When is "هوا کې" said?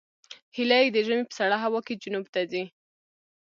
1.63-1.99